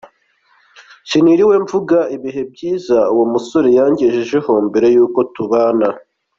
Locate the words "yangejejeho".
3.77-4.51